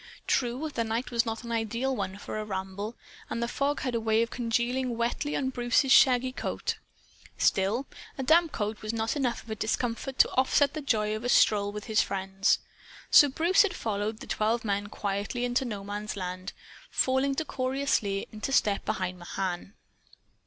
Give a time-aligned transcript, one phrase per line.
[0.25, 2.95] True, the night was not an ideal one for a ramble,
[3.29, 6.79] and the fog had a way of congealing wetly on Bruce's shaggy coat.
[7.37, 7.85] Still,
[8.17, 11.29] a damp coat was not enough of a discomfort to offset the joy of a
[11.29, 12.57] stroll with his friends.
[13.11, 16.53] So Bruce had followed the twelve men quietly into No Man's Land,
[16.89, 19.75] falling decorously into step behind Mahan.